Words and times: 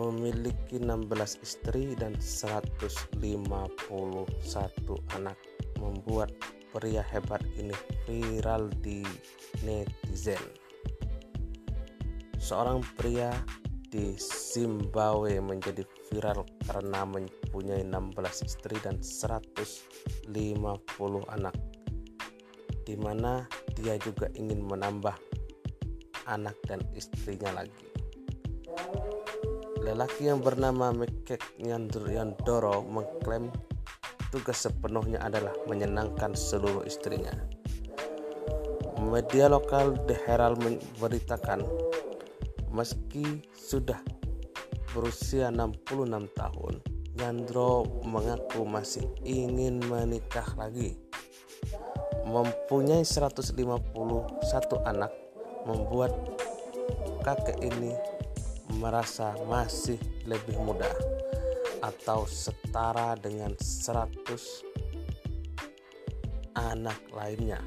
memiliki 0.00 0.80
16 0.80 1.44
istri 1.44 1.92
dan 1.92 2.16
151 2.16 3.20
anak 5.12 5.36
membuat 5.76 6.32
pria 6.72 7.04
hebat 7.04 7.44
ini 7.60 7.76
viral 8.08 8.72
di 8.80 9.04
netizen. 9.60 10.40
Seorang 12.40 12.80
pria 12.96 13.28
di 13.90 14.16
Zimbabwe 14.16 15.36
menjadi 15.42 15.84
viral 16.08 16.48
karena 16.64 17.04
mempunyai 17.04 17.84
16 17.84 18.48
istri 18.48 18.80
dan 18.80 18.96
150 19.04 20.32
anak 21.28 21.52
di 22.88 22.96
mana 22.96 23.44
dia 23.76 24.00
juga 24.00 24.30
ingin 24.38 24.64
menambah 24.64 25.14
anak 26.26 26.56
dan 26.64 26.80
istrinya 26.94 27.62
lagi. 27.62 27.90
Lelaki 29.80 30.28
yang 30.28 30.44
bernama 30.44 30.92
Mekek 30.92 31.40
Yandoro 31.56 32.84
mengklaim 32.84 33.48
tugas 34.28 34.68
sepenuhnya 34.68 35.24
adalah 35.24 35.56
menyenangkan 35.64 36.36
seluruh 36.36 36.84
istrinya. 36.84 37.32
Media 39.00 39.48
lokal 39.48 39.96
The 40.04 40.12
Herald 40.28 40.60
memberitakan 40.60 41.64
meski 42.68 43.40
sudah 43.56 43.96
berusia 44.92 45.48
66 45.48 46.28
tahun, 46.36 46.74
Yandro 47.16 47.88
mengaku 48.04 48.68
masih 48.68 49.08
ingin 49.24 49.80
menikah 49.88 50.46
lagi. 50.60 51.00
Mempunyai 52.28 53.00
151 53.00 53.56
anak 54.84 55.12
membuat 55.64 56.12
kakek 57.24 57.58
ini 57.64 57.96
merasa 58.80 59.36
masih 59.44 60.00
lebih 60.24 60.56
muda 60.56 60.88
atau 61.84 62.24
setara 62.24 63.12
dengan 63.20 63.52
100 63.56 64.16
anak 66.56 66.98
lainnya. 67.12 67.60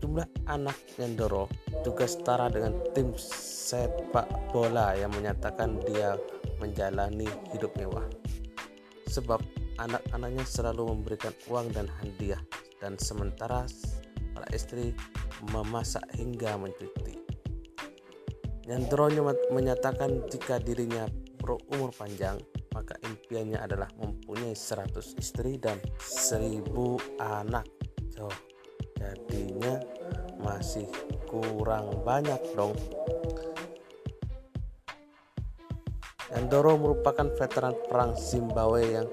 Jumlah 0.00 0.28
anak 0.46 0.76
Nyandoro 1.00 1.48
juga 1.80 2.04
setara 2.04 2.52
dengan 2.52 2.76
tim 2.92 3.16
sepak 3.16 4.52
bola 4.52 4.92
yang 4.94 5.10
menyatakan 5.16 5.80
dia 5.88 6.14
menjalani 6.60 7.26
hidup 7.50 7.72
mewah. 7.80 8.04
Sebab 9.08 9.40
anak-anaknya 9.80 10.44
selalu 10.44 10.92
memberikan 10.92 11.32
uang 11.48 11.72
dan 11.72 11.88
hadiah 12.00 12.40
dan 12.80 13.00
sementara 13.00 13.64
para 14.36 14.48
istri 14.52 14.92
memasak 15.52 16.04
hingga 16.16 16.60
mencuci. 16.60 17.25
Nyandro 18.66 19.06
menyatakan 19.54 20.26
jika 20.26 20.58
dirinya 20.58 21.06
berumur 21.38 21.94
panjang, 21.94 22.34
maka 22.74 22.98
impiannya 22.98 23.62
adalah 23.62 23.86
mempunyai 23.94 24.58
100 24.58 25.22
istri 25.22 25.54
dan 25.54 25.78
1000 26.02 26.66
anak. 27.22 27.62
So, 28.10 28.26
jadinya 28.98 29.78
masih 30.42 30.90
kurang 31.30 32.02
banyak 32.02 32.42
dong. 32.58 32.74
Nyandoro 36.34 36.74
merupakan 36.74 37.30
veteran 37.38 37.78
perang 37.86 38.18
Zimbabwe 38.18 38.82
yang 38.98 39.08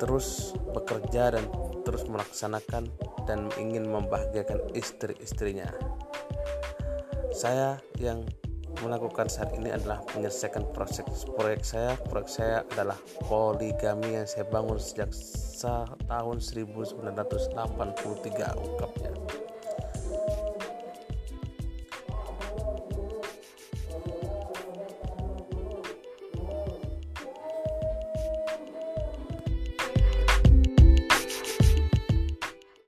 terus 0.00 0.56
bekerja 0.72 1.36
dan 1.36 1.44
terus 1.84 2.08
melaksanakan 2.08 2.88
dan 3.28 3.52
ingin 3.60 3.84
membahagiakan 3.84 4.72
istri-istrinya. 4.72 5.97
Saya 7.38 7.78
yang 8.02 8.26
melakukan 8.82 9.30
saat 9.30 9.54
ini 9.54 9.70
adalah 9.70 10.02
menyelesaikan 10.10 10.74
proyek 10.74 11.06
proyek 11.38 11.62
saya. 11.62 11.94
Proyek 12.10 12.26
saya 12.26 12.66
adalah 12.74 12.98
poligami 13.30 14.18
yang 14.18 14.26
saya 14.26 14.42
bangun 14.50 14.74
sejak 14.74 15.14
tahun 16.10 16.42
1983 16.42 16.98
ungkapnya. 18.58 19.17